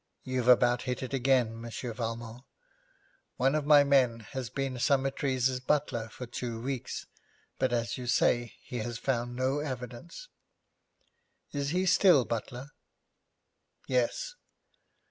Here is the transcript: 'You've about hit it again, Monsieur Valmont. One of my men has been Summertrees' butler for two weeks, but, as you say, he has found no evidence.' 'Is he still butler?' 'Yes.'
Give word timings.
'You've 0.23 0.47
about 0.47 0.81
hit 0.89 1.03
it 1.03 1.13
again, 1.13 1.61
Monsieur 1.61 1.93
Valmont. 1.93 2.43
One 3.37 3.53
of 3.53 3.67
my 3.67 3.83
men 3.83 4.21
has 4.31 4.49
been 4.49 4.79
Summertrees' 4.79 5.59
butler 5.59 6.09
for 6.09 6.25
two 6.25 6.59
weeks, 6.59 7.05
but, 7.59 7.71
as 7.71 7.99
you 7.99 8.07
say, 8.07 8.51
he 8.63 8.79
has 8.79 8.97
found 8.97 9.35
no 9.35 9.59
evidence.' 9.59 10.27
'Is 11.51 11.69
he 11.69 11.85
still 11.85 12.25
butler?' 12.25 12.71
'Yes.' 13.87 14.33